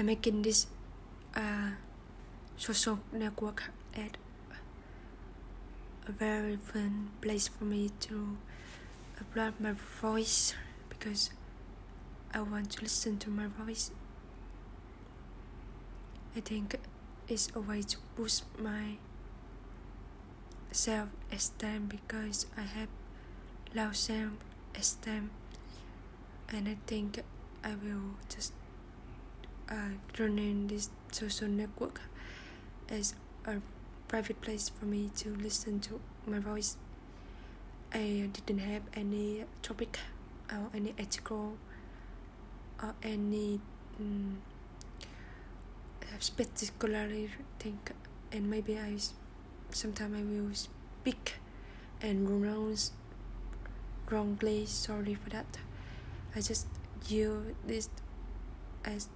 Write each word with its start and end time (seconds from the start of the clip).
I'm 0.00 0.06
making 0.06 0.40
this 0.40 0.66
uh, 1.36 1.72
social 2.56 3.00
network 3.12 3.64
at 3.94 4.16
a 6.08 6.12
very 6.12 6.56
fun 6.56 7.10
place 7.20 7.48
for 7.48 7.64
me 7.64 7.90
to 8.08 8.38
upload 9.20 9.60
my 9.60 9.72
voice 10.00 10.54
because 10.88 11.28
I 12.32 12.40
want 12.40 12.70
to 12.70 12.82
listen 12.82 13.18
to 13.18 13.28
my 13.28 13.48
voice. 13.48 13.90
I 16.34 16.40
think 16.40 16.76
it's 17.28 17.50
a 17.54 17.60
way 17.60 17.82
to 17.82 17.98
boost 18.16 18.44
my 18.58 18.96
self 20.72 21.10
esteem 21.30 21.88
because 21.88 22.46
I 22.56 22.62
have 22.62 22.88
low 23.74 23.92
self 23.92 24.32
esteem 24.74 25.30
and 26.48 26.68
I 26.68 26.78
think 26.86 27.22
I 27.62 27.74
will 27.74 28.14
just 28.34 28.54
uh, 29.70 29.94
turn 30.12 30.66
this 30.66 30.90
social 31.12 31.48
network 31.48 32.00
as 32.88 33.14
a 33.46 33.56
private 34.08 34.40
place 34.40 34.68
for 34.68 34.86
me 34.86 35.10
to 35.16 35.34
listen 35.36 35.80
to 35.80 36.00
my 36.26 36.38
voice. 36.38 36.76
I 37.92 38.28
didn't 38.32 38.60
have 38.60 38.82
any 38.94 39.44
topic 39.62 39.98
or 40.50 40.70
any 40.74 40.94
article 40.98 41.56
or 42.82 42.94
any 43.02 43.60
um, 43.98 44.38
particularly 46.36 47.30
think 47.58 47.92
and 48.32 48.50
maybe 48.50 48.78
I 48.78 48.96
sometimes 49.70 50.16
I 50.16 50.22
will 50.22 50.54
speak 50.54 51.34
and 52.00 52.26
pronounce 52.26 52.92
wrongly. 54.10 54.66
Sorry 54.66 55.14
for 55.14 55.30
that. 55.30 55.58
I 56.34 56.40
just 56.40 56.66
use 57.08 57.54
this 57.66 57.88
as 58.84 59.08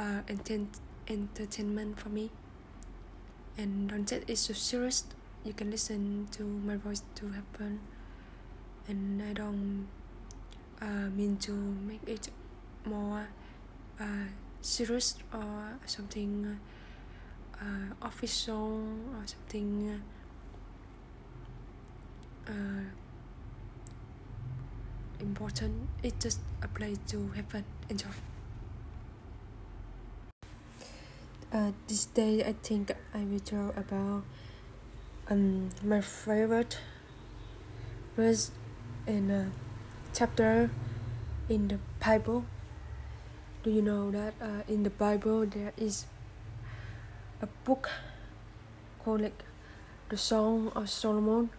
uh, 0.00 0.22
intent 0.28 0.80
entertainment 1.08 2.00
for 2.00 2.08
me. 2.08 2.30
And 3.58 3.90
don't 3.90 4.08
take 4.08 4.28
it 4.28 4.38
so 4.38 4.54
serious. 4.54 5.04
You 5.44 5.52
can 5.52 5.70
listen 5.70 6.28
to 6.32 6.42
my 6.42 6.76
voice 6.76 7.02
to 7.16 7.32
fun. 7.52 7.80
And 8.88 9.22
I 9.22 9.32
don't 9.32 9.86
uh, 10.80 11.10
mean 11.14 11.36
to 11.38 11.52
make 11.52 12.00
it 12.06 12.30
more 12.86 13.28
uh, 14.00 14.28
serious 14.62 15.16
or 15.34 15.78
something 15.84 16.58
uh, 17.60 18.06
official 18.06 18.82
or 19.14 19.26
something 19.26 20.00
uh, 22.48 22.52
important. 25.20 25.88
It's 26.02 26.24
just 26.24 26.40
a 26.62 26.68
place 26.68 26.98
to 27.08 27.28
have 27.36 27.46
fun. 27.46 27.64
Enjoy 27.90 28.08
uh, 31.52 31.72
this 31.88 32.06
day 32.06 32.44
I 32.44 32.54
think 32.62 32.92
I 33.12 33.24
will 33.24 33.40
talk 33.40 33.76
about 33.76 34.22
um, 35.28 35.70
my 35.82 36.00
favorite 36.00 36.78
verse 38.16 38.50
in 39.06 39.30
a 39.30 39.50
chapter 40.14 40.70
in 41.48 41.68
the 41.68 41.78
Bible. 42.04 42.44
Do 43.62 43.70
you 43.70 43.82
know 43.82 44.10
that 44.10 44.34
uh, 44.40 44.62
in 44.68 44.84
the 44.84 44.90
Bible 44.90 45.44
there 45.46 45.72
is 45.76 46.06
a 47.42 47.46
book 47.64 47.90
called 49.04 49.22
like 49.22 49.42
the 50.08 50.16
Song 50.16 50.70
of 50.74 50.88
Solomon, 50.88 51.50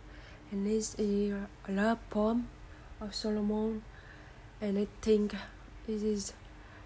and 0.51 0.65
this 0.65 0.95
is 0.95 1.33
a 1.67 1.71
love 1.71 1.99
poem 2.09 2.47
of 2.99 3.13
Solomon, 3.13 3.83
and 4.61 4.77
I 4.77 4.87
think 5.01 5.35
this 5.85 6.01
is 6.01 6.33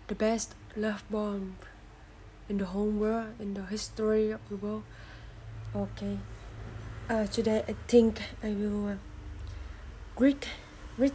the 0.08 0.16
best 0.16 0.56
love 0.76 1.04
poem 1.10 1.56
in 2.48 2.58
the 2.58 2.66
whole 2.66 2.90
world, 2.90 3.34
in 3.40 3.54
the 3.54 3.66
history 3.66 4.32
of 4.32 4.42
the 4.50 4.56
world. 4.56 4.84
Okay. 5.76 6.18
Uh, 7.10 7.26
today 7.28 7.64
I 7.68 7.76
think 7.88 8.22
I 8.44 8.50
will 8.50 8.88
uh, 8.88 8.96
read, 10.18 10.48
read 10.98 11.14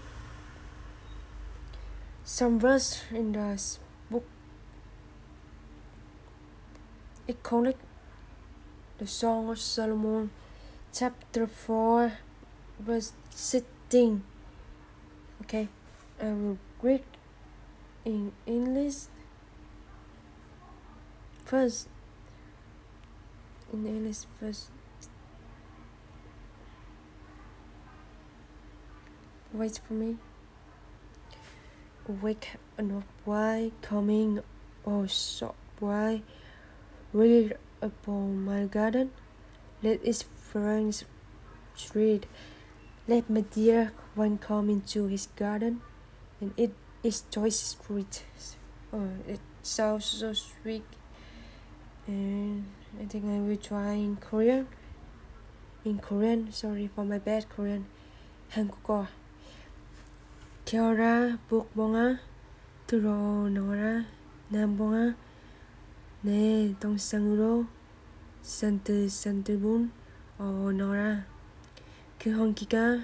some 2.24 2.60
verse 2.60 3.02
in 3.10 3.32
the 3.32 3.58
book. 4.10 4.24
Called 7.42 7.74
the 8.98 9.06
Song 9.06 9.48
of 9.48 9.58
Solomon, 9.58 10.30
chapter 10.92 11.46
4, 11.46 12.12
verse 12.80 13.12
16. 13.30 14.22
Okay, 15.42 15.68
I 16.20 16.26
will 16.26 16.58
read 16.82 17.02
in 18.04 18.32
English 18.46 19.06
first 21.50 21.88
in 23.72 23.84
English 23.84 24.22
first. 24.38 24.70
Wait 29.52 29.80
for 29.82 29.94
me. 29.94 30.16
Wake 32.06 32.54
up 32.78 33.02
why 33.24 33.72
coming? 33.82 34.38
Oh 34.86 35.06
so 35.06 35.54
why 35.80 36.22
read 37.12 37.58
upon 37.82 38.44
my 38.44 38.66
garden? 38.66 39.10
Let 39.82 40.04
its 40.04 40.22
friends 40.22 41.04
read. 41.94 42.26
Let 43.08 43.28
my 43.28 43.40
dear 43.40 43.90
one 44.14 44.38
come 44.38 44.70
into 44.70 45.06
his 45.06 45.26
garden 45.34 45.82
and 46.40 46.54
eat 46.56 46.70
oh, 46.70 47.08
its 47.08 47.24
choice 47.30 47.74
fruit 47.74 48.22
oh 48.92 49.08
it 49.26 49.40
sounds 49.62 50.04
so 50.04 50.32
sweet 50.32 50.84
and 52.09 52.65
I 52.99 53.05
think 53.05 53.25
I 53.25 53.39
will 53.39 53.57
try 53.57 53.93
in 53.93 54.17
Korean. 54.17 54.67
In 55.83 55.99
Korean, 55.99 56.51
sorry 56.51 56.87
for 56.87 57.05
my 57.05 57.19
bad 57.19 57.47
Korean. 57.49 57.85
한국어. 58.49 59.07
겨울아 60.65 61.37
북봉아 61.47 62.19
들어오너라 62.87 64.05
남봉아 64.49 65.15
내 66.21 66.73
동상으로 66.79 67.65
산뜻산뜻문 68.41 69.91
오너라 70.39 71.25
그 72.17 72.31
hon기가 72.31 72.99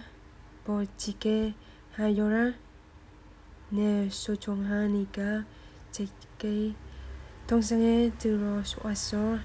멋지게 0.65 1.53
하여라 1.93 2.53
내 3.69 4.09
소중하니까 4.09 5.45
제게 5.91 6.73
동상에 7.47 8.11
들어왔어 8.17 9.37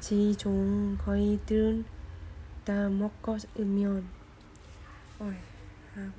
지 0.00 0.34
좋은 0.36 0.96
거이들은 0.98 1.84
다 2.64 2.88
먹었으면 2.88 4.08
ôi 5.20 5.36
à, 5.96 6.12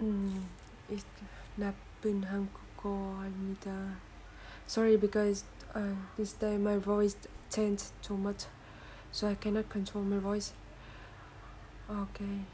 um, 0.00 0.46
it's 0.90 1.04
나쁜 1.56 2.22
한국어입니다 2.22 3.96
sorry 4.66 4.96
because 4.96 5.44
uh, 5.74 5.94
this 6.16 6.38
day 6.38 6.56
my 6.56 6.78
voice 6.78 7.16
changed 7.50 7.90
too 8.02 8.16
much 8.16 8.46
so 9.10 9.28
I 9.28 9.34
cannot 9.34 9.68
control 9.68 10.04
my 10.04 10.18
voice 10.18 10.52
okay 11.90 12.44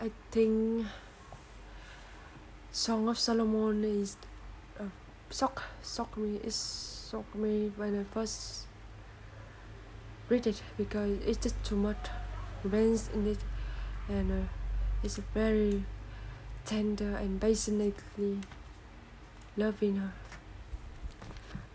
I 0.00 0.10
think 0.30 0.86
Song 2.70 3.08
of 3.08 3.18
Solomon 3.18 3.82
is 3.84 4.16
shock 5.31 5.63
shock 5.83 6.17
me 6.17 6.39
it 6.43 6.53
shocked 6.53 7.35
me 7.35 7.71
when 7.75 7.99
I 7.99 8.03
first 8.13 8.65
read 10.29 10.47
it 10.47 10.61
because 10.77 11.19
it's 11.25 11.37
just 11.37 11.63
too 11.63 11.75
much 11.75 12.09
romance 12.63 13.09
in 13.13 13.27
it 13.27 13.39
and 14.09 14.31
uh, 14.31 14.47
it's 15.03 15.17
very 15.33 15.83
tender 16.65 17.15
and 17.17 17.39
passionately 17.39 18.39
loving 19.55 19.97
her. 19.97 20.11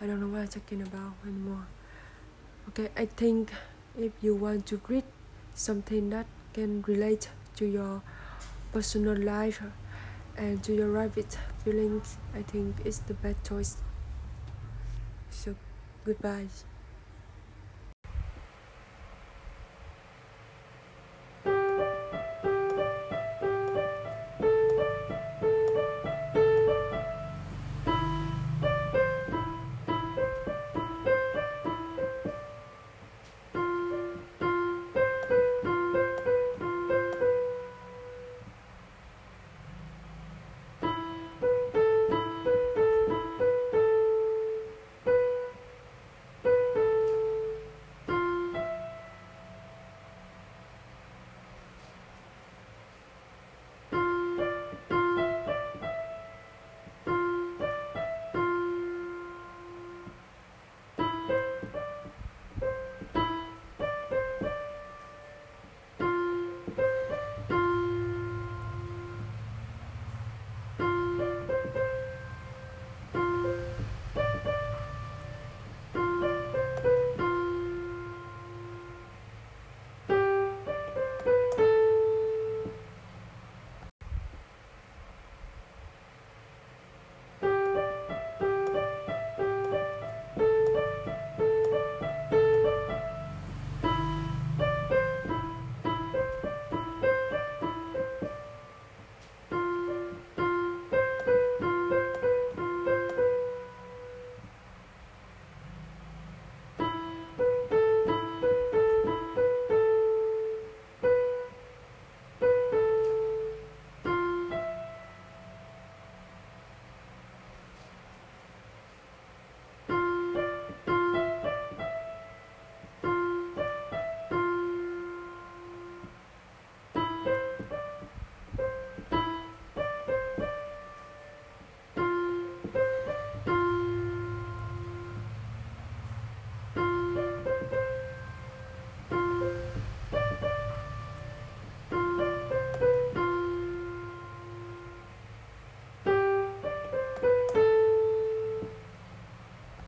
I 0.00 0.06
don't 0.06 0.20
know 0.20 0.26
what 0.26 0.40
I'm 0.40 0.48
talking 0.48 0.82
about 0.82 1.12
anymore. 1.24 1.66
Okay, 2.68 2.88
I 2.96 3.06
think 3.06 3.52
if 3.98 4.12
you 4.20 4.34
want 4.34 4.66
to 4.66 4.80
read 4.88 5.04
something 5.54 6.10
that 6.10 6.26
can 6.52 6.82
relate 6.82 7.28
to 7.56 7.66
your 7.66 8.02
personal 8.72 9.16
life 9.16 9.62
and 10.40 10.62
to 10.64 10.74
your 10.74 10.90
private 10.90 11.36
feelings, 11.62 12.16
I 12.34 12.42
think 12.42 12.76
it's 12.84 12.98
the 12.98 13.14
best 13.14 13.44
choice. 13.44 13.76
So, 15.30 15.54
goodbye. 16.04 16.46